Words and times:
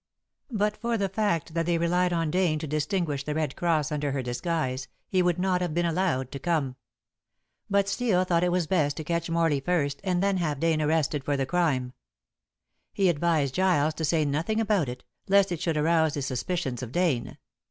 But 0.49 0.77
for 0.77 0.97
the 0.97 1.09
fact 1.09 1.53
that 1.53 1.67
they 1.67 1.77
relied 1.77 2.11
on 2.11 2.31
Dane 2.31 2.57
to 2.57 2.65
distinguish 2.65 3.23
The 3.23 3.35
Red 3.35 3.55
Cross 3.55 3.91
under 3.91 4.13
her 4.13 4.23
disguise, 4.23 4.87
he 5.07 5.21
would 5.21 5.37
not 5.37 5.61
have 5.61 5.75
been 5.75 5.85
allowed 5.85 6.31
to 6.31 6.39
come. 6.39 6.75
But 7.69 7.87
Steel 7.87 8.23
thought 8.23 8.43
it 8.43 8.51
was 8.51 8.65
best 8.65 8.97
to 8.97 9.03
catch 9.03 9.29
Morley 9.29 9.59
first 9.59 10.01
and 10.03 10.23
then 10.23 10.37
have 10.37 10.59
Dane 10.59 10.81
arrested 10.81 11.23
for 11.23 11.37
the 11.37 11.45
crime. 11.45 11.93
He 12.91 13.09
advised 13.09 13.53
Giles 13.53 13.93
to 13.93 14.03
say 14.03 14.25
nothing 14.25 14.59
about 14.59 14.89
it, 14.89 15.03
lest 15.27 15.51
it 15.51 15.61
should 15.61 15.77
arouse 15.77 16.15
the 16.15 16.23
suspicions 16.23 16.81
of 16.81 16.91
Dane. 16.91 17.37